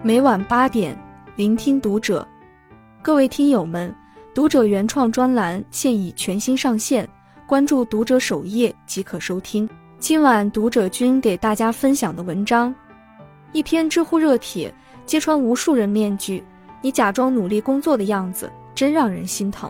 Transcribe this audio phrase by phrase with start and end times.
[0.00, 0.96] 每晚八点，
[1.34, 2.26] 聆听读者。
[3.02, 3.92] 各位听友们，
[4.32, 7.06] 读者原创专栏现已全新上线，
[7.48, 9.68] 关注读者首页即可收听。
[9.98, 12.72] 今晚读者君给大家分享的文章，
[13.52, 14.72] 一篇知乎热帖，
[15.04, 16.44] 揭穿无数人面具，
[16.80, 19.68] 你假装努力工作的样子，真让人心疼。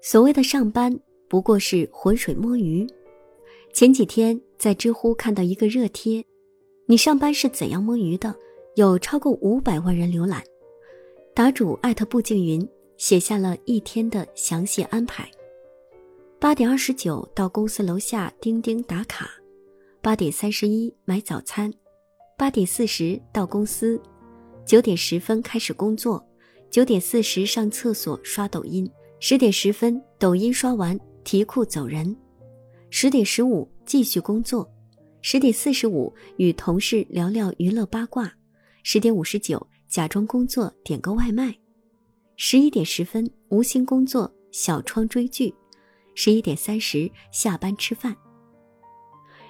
[0.00, 0.90] 所谓的上班，
[1.28, 2.86] 不过是浑水摸鱼。
[3.74, 6.24] 前几天在知乎看到一个热帖。
[6.88, 8.32] 你上班是怎样摸鱼的？
[8.76, 10.40] 有超过五百万人浏览。
[11.34, 15.28] 答主艾特步静云写下了一天的详细安排：
[16.38, 19.28] 八点二十九到公司楼下钉钉打卡，
[20.00, 21.72] 八点三十一买早餐，
[22.38, 24.00] 八点四十到公司，
[24.64, 26.24] 九点十分开始工作，
[26.70, 32.16] 九点四十上厕所刷抖音，十点十分抖音刷完提裤走人，
[32.90, 34.70] 十点十五继续工作。
[35.28, 38.26] 十点四十五，与同事聊聊娱乐八卦；
[38.84, 41.52] 十点五十九，假装工作点个外卖；
[42.36, 45.52] 十一点十分，无心工作，小窗追剧；
[46.14, 48.16] 十一点三十，下班吃饭。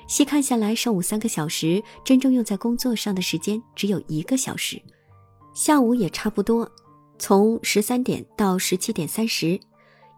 [0.09, 4.79] 细看下来，上午三个小时，真正用在工作上的时间只有一个小时；
[5.53, 6.67] 下午也差不多，
[7.19, 9.61] 从十三点到十七点三十，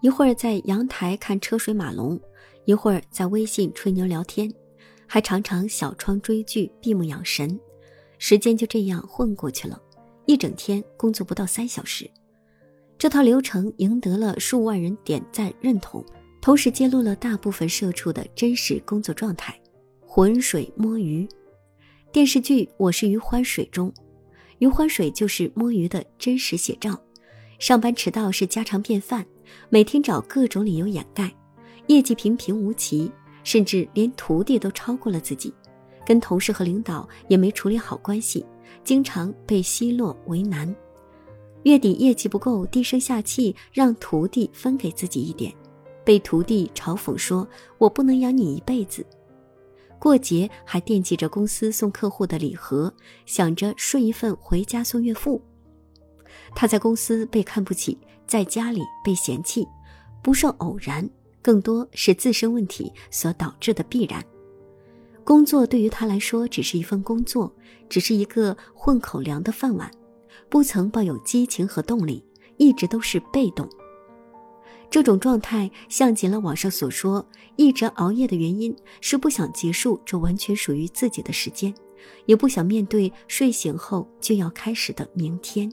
[0.02, 2.16] 一会儿在阳台看车水马龙，
[2.64, 4.48] 一会儿在微信吹牛聊天。
[5.10, 7.58] 还常常小窗追剧，闭目养神，
[8.18, 9.80] 时间就这样混过去了，
[10.26, 12.08] 一整天工作不到三小时。
[12.98, 16.04] 这套流程赢得了数万人点赞认同，
[16.42, 19.58] 同时揭露了大部分社畜的真实工作状态：
[20.00, 21.26] 浑水摸鱼。
[22.12, 23.90] 电视剧《我是余欢水》中，
[24.58, 27.00] 余欢水就是摸鱼的真实写照。
[27.58, 29.24] 上班迟到是家常便饭，
[29.70, 31.34] 每天找各种理由掩盖，
[31.86, 33.10] 业绩平平无奇。
[33.48, 35.50] 甚至连徒弟都超过了自己，
[36.04, 38.44] 跟同事和领导也没处理好关系，
[38.84, 40.76] 经常被奚落为难。
[41.62, 45.50] 月底业绩不够，低声下气让徒弟分给自己一点，
[46.04, 47.48] 被徒弟嘲讽说
[47.78, 49.02] ：“我不能养你一辈子。”
[49.98, 52.92] 过节还惦记着公司送客户的礼盒，
[53.24, 55.40] 想着顺一份回家送岳父。
[56.54, 59.66] 他在公司被看不起，在家里被嫌弃，
[60.22, 61.08] 不是偶然。
[61.48, 64.22] 更多是自身问题所导致的必然。
[65.24, 67.50] 工作对于他来说只是一份工作，
[67.88, 69.90] 只是一个混口粮的饭碗，
[70.50, 72.22] 不曾抱有激情和动力，
[72.58, 73.66] 一直都是被动。
[74.90, 77.26] 这种状态像极了网上所说，
[77.56, 81.74] 一直熬夜的原因是不想结束这完全属于自己的时间，
[82.26, 85.72] 也不想面对睡醒后就要开始的明天。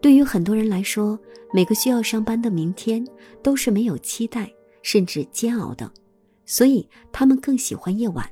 [0.00, 1.18] 对于很多人来说，
[1.52, 3.04] 每个需要上班的明天
[3.42, 4.52] 都是没有期待，
[4.82, 5.90] 甚至煎熬的，
[6.44, 8.28] 所以他们更喜欢夜晚，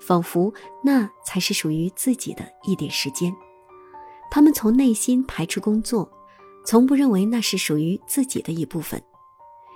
[0.00, 0.52] 仿佛
[0.82, 3.34] 那才是属于自己的一点时间。
[4.30, 6.10] 他们从内心排斥工作，
[6.64, 9.02] 从不认为那是属于自己的一部分，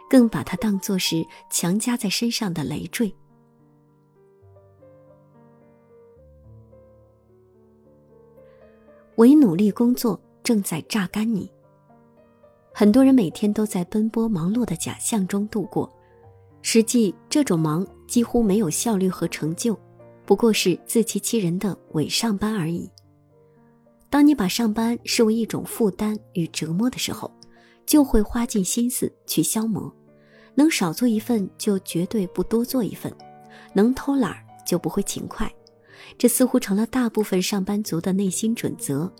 [0.08, 3.14] 更把它当作是强加在身上的累赘。
[9.16, 10.18] 唯努力工作。
[10.48, 11.46] 正在榨干你。
[12.72, 15.94] 很多人每天都在奔波忙碌的假象中度过，
[16.62, 19.78] 实际这种忙几乎没有效率和成就，
[20.24, 22.90] 不过是自欺欺人的伪上班而已。
[24.08, 27.30] 当你把上班视为一种负担与折磨的时候，
[27.84, 29.94] 就会花尽心思去消磨。
[30.54, 33.14] 能少做一份就绝对不多做一份，
[33.74, 34.34] 能偷懒
[34.64, 35.54] 就不会勤快，
[36.16, 39.12] 这似乎成了大部分上班族的内心准则。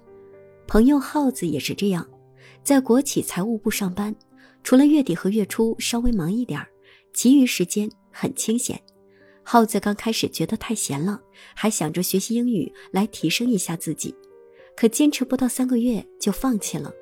[0.69, 2.07] 朋友耗子也是这样，
[2.63, 4.15] 在国企财务部上班，
[4.63, 6.69] 除了月底和月初稍微忙一点儿，
[7.15, 8.79] 其余时间很清闲。
[9.43, 11.19] 耗子刚开始觉得太闲了，
[11.55, 14.15] 还想着学习英语来提升一下自己，
[14.77, 16.93] 可坚持不到三个月就放弃了。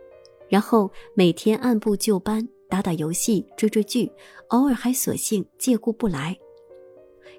[0.49, 4.09] 然后每天按部就班打打游戏、追追剧，
[4.51, 6.39] 偶尔还索性借故不来。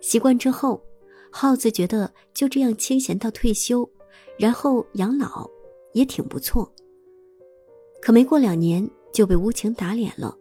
[0.02, 0.84] 习惯之后，
[1.32, 3.90] 耗子觉得就这样清闲到退休，
[4.38, 5.50] 然后养老。
[5.98, 6.72] 也挺不错，
[8.00, 10.38] 可没过两年就被无情打脸了。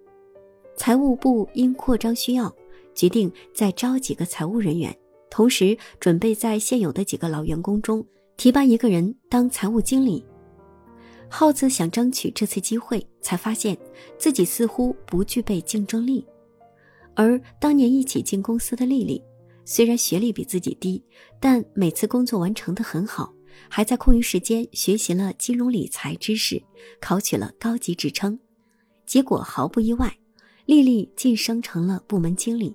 [0.76, 2.54] 财务部因扩张需要，
[2.94, 4.94] 决定再招几个财务人员，
[5.30, 8.06] 同时准备在现有的几个老员工中
[8.36, 10.22] 提拔一个人当财务经理。
[11.30, 13.76] 耗子想争取这次机会，才发现
[14.18, 16.22] 自己似乎不具备竞争力。
[17.14, 19.24] 而当年一起进公司的丽丽，
[19.64, 21.02] 虽然学历比自己低，
[21.40, 23.32] 但每次工作完成的很好。
[23.68, 26.62] 还在空余时间学习了金融理财知识，
[27.00, 28.38] 考取了高级职称，
[29.04, 30.16] 结果毫不意外，
[30.64, 32.74] 丽丽晋升成了部门经理。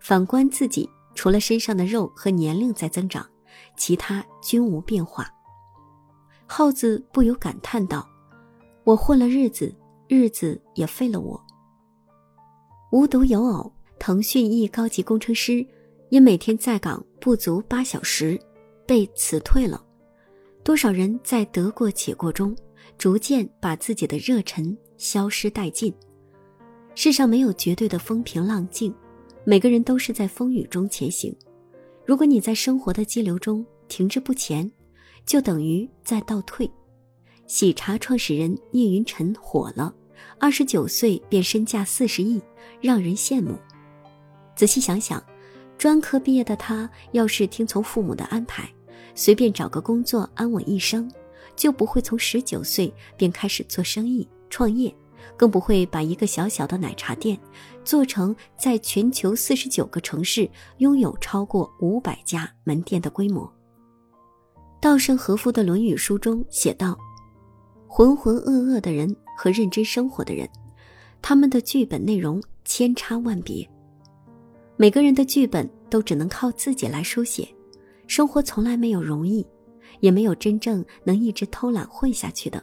[0.00, 3.28] 反观自己，除了身上的肉和年龄在增长，
[3.76, 5.28] 其他均无变化。
[6.46, 8.08] 耗子不由感叹道
[8.84, 9.74] ：“我混了日子，
[10.06, 11.44] 日子也废了我。”
[12.92, 15.66] 无独有偶，腾讯一高级工程师
[16.10, 18.40] 因每天在岗不足八小时，
[18.86, 19.82] 被辞退了。
[20.62, 22.56] 多少人在得过且过中，
[22.98, 25.92] 逐渐把自己的热忱消失殆尽。
[26.94, 28.94] 世上没有绝对的风平浪静。
[29.48, 31.32] 每个人都是在风雨中前行，
[32.04, 34.68] 如果你在生活的激流中停滞不前，
[35.24, 36.68] 就等于在倒退。
[37.46, 39.94] 喜茶创始人聂云辰火了，
[40.40, 42.42] 二十九岁便身价四十亿，
[42.80, 43.56] 让人羡慕。
[44.56, 45.24] 仔细想想，
[45.78, 48.68] 专科毕业的他，要是听从父母的安排，
[49.16, 51.10] 随便找个工作安稳一生，
[51.56, 54.94] 就不会从十九岁便开始做生意创业。
[55.36, 57.36] 更不会把一个小小的奶茶店
[57.84, 60.48] 做成在全球四十九个城市
[60.78, 63.50] 拥有超过五百家门店的规模。
[64.80, 66.96] 稻盛和夫的《论语》书中写道
[67.88, 70.48] ：“浑浑噩噩的人和认真生活的人，
[71.20, 73.68] 他们的剧本内容千差万别。
[74.76, 77.48] 每个人的剧本都只能靠自己来书写。
[78.06, 79.46] 生活从来没有容易，
[80.00, 82.62] 也没有真正能一直偷懒混下去的。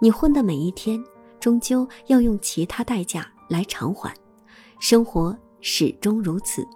[0.00, 1.02] 你混的每一天。”
[1.38, 4.12] 终究要用其他代价来偿还，
[4.80, 6.66] 生活始终如此。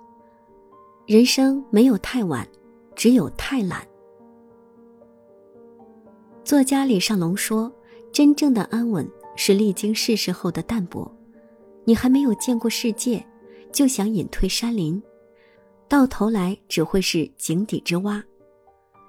[1.06, 2.46] 人生没有太晚，
[2.94, 3.84] 只有太懒。
[6.44, 7.72] 作家李尚龙说
[8.12, 11.10] ：“真正的安稳是历经世事后的淡泊。
[11.84, 13.26] 你还没有见过世界，
[13.72, 15.02] 就想隐退山林，
[15.90, 18.22] 到头来只会是井底之蛙。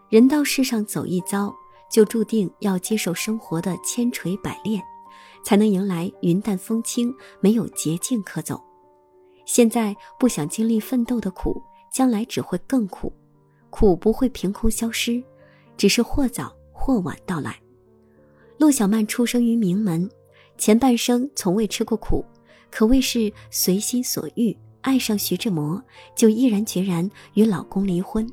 [0.10, 1.54] 人到世上走一遭，
[1.92, 4.82] 就注定要接受生活的千锤百炼。”
[5.44, 8.62] 才能迎来云淡风轻，没有捷径可走。
[9.46, 11.62] 现在不想经历奋斗的苦，
[11.92, 13.12] 将来只会更苦。
[13.72, 15.24] 苦不会凭空消失，
[15.78, 17.60] 只是或早或晚到来。
[18.60, 20.10] 陆小曼出生于名门，
[20.58, 22.24] 前半生从未吃过苦，
[22.70, 24.56] 可谓是随心所欲。
[24.82, 25.82] 爱上徐志摩，
[26.16, 28.28] 就毅然决然与老公离婚。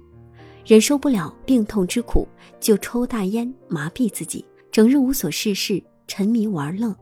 [0.66, 2.26] 忍受不了病痛之苦，
[2.60, 5.82] 就抽大烟麻痹自己，整日无所事事。
[6.10, 6.96] 沉迷玩乐，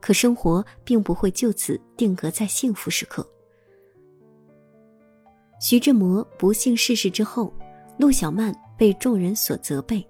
[0.00, 3.24] 可生活并不会就此定格在幸福时刻。
[5.60, 7.54] 徐志摩不幸逝世之后，
[7.96, 10.04] 陆小曼被众人所责备，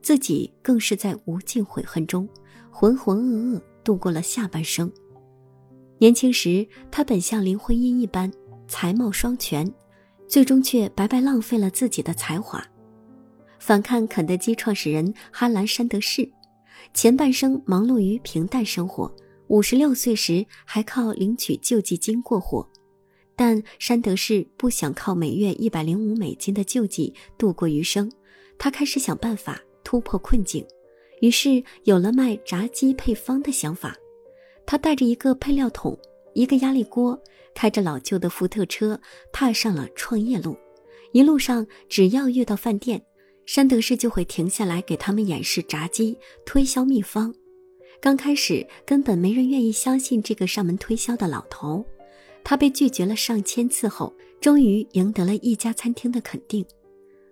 [0.00, 2.26] 自己更是在无尽悔恨中
[2.70, 4.90] 浑浑噩噩度过了下半生。
[6.02, 8.28] 年轻时，他本像林徽因一般
[8.66, 9.72] 才貌双全，
[10.26, 12.60] 最终却白白浪费了自己的才华。
[13.60, 16.28] 反看肯德基创始人哈兰·山德士。
[16.92, 19.14] 前半生忙碌于平淡生活，
[19.46, 22.68] 五十六岁时还靠领取救济金过活。
[23.36, 28.10] 但山德士不想靠每月一百零五美金的救济度过余生，
[28.58, 30.66] 他开始想办法突破困境，
[31.20, 33.96] 于是有了卖炸鸡配方的想法。
[34.66, 35.98] 他带着一个配料桶、
[36.34, 37.20] 一个压力锅，
[37.54, 39.00] 开着老旧的福特车，
[39.32, 40.56] 踏上了创业路。
[41.12, 43.02] 一路上，只要遇到饭店。
[43.44, 46.16] 山德士就会停下来给他们演示炸鸡，
[46.46, 47.34] 推销秘方。
[48.00, 51.84] 刚开始根本没人愿意相信这个上门推销的老头，
[52.44, 56.64] 他被拒绝了上千次后，终于赢得了一家餐厅的肯定。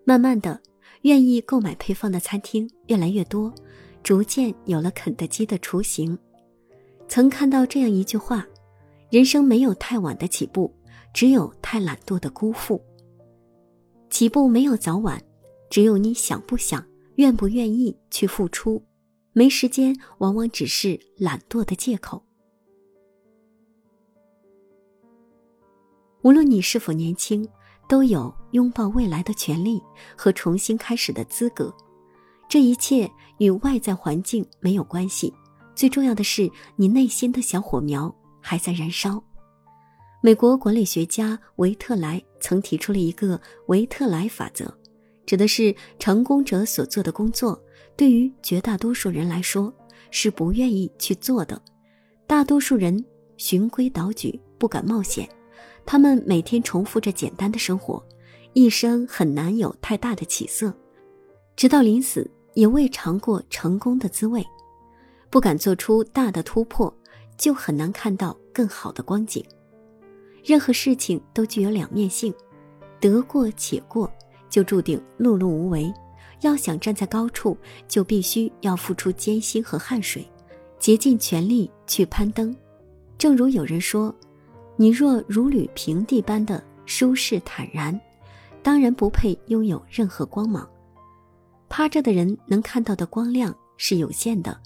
[0.04, 0.60] 慢慢的，
[1.02, 3.54] 愿意购买配方的餐厅越来越多，
[4.02, 6.18] 逐渐有了肯德基的雏形。
[7.10, 8.46] 曾看到这样一句话：
[9.10, 10.72] 人生没有太晚的起步，
[11.12, 12.80] 只有太懒惰的辜负。
[14.08, 15.20] 起步没有早晚。
[15.68, 16.84] 只有你想不想、
[17.16, 18.82] 愿不愿意去付出，
[19.32, 22.24] 没时间往往只是懒惰的借口。
[26.22, 27.48] 无论你是否年轻，
[27.88, 29.80] 都有拥抱未来的权利
[30.16, 31.72] 和重新开始的资格。
[32.48, 35.32] 这一切与外在环境没有关系，
[35.80, 39.24] 最重要的是你内心的小火苗还在燃烧。
[40.20, 44.70] 美国管理学家维特莱曾提出了一个维特莱法则。
[45.24, 47.58] 指的是成功者所做的工作，
[47.96, 49.72] 对于绝大多数人来说
[50.10, 51.58] 是不愿意去做的。
[52.26, 53.02] 大多数人
[53.38, 55.26] 循规蹈矩，不敢冒险。
[55.86, 58.06] 他们每天重复着简单的生活，
[58.52, 60.74] 一生很难有太大的起色。
[61.56, 64.44] 直到临死，也未尝过成功的滋味。
[65.30, 66.92] 不敢做出大的突破，
[67.38, 69.42] 就很难看到更好的光景。
[70.44, 72.34] 任何事情都具有两面性，
[73.00, 74.10] 得过且过。
[74.48, 75.94] 就注定碌碌无为。
[76.40, 77.56] 要想站在高处，
[77.86, 80.28] 就必须要付出艰辛和汗水，
[80.78, 82.54] 竭尽全力去攀登。
[83.16, 84.12] 正如有人说
[84.74, 87.98] ：“你若如履平地般的舒适坦然，
[88.60, 90.68] 当然不配拥有任何光芒。
[91.68, 94.60] 趴着的人能看到的光亮是有限的，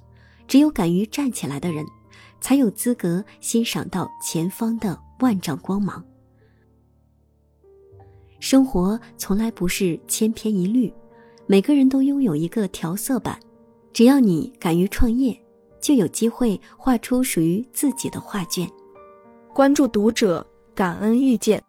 [0.47, 1.85] 只有敢于站起来的人，
[2.41, 6.05] 才有资格欣赏到前方的万丈光芒。
[8.41, 10.93] 生活从来不是千篇一律，
[11.47, 13.39] 每个人都拥有一个调色板，
[13.93, 15.39] 只要你敢于创业，
[15.81, 18.69] 就有机会画出属于自己的画卷。
[19.55, 21.63] 关注读者，感恩遇见。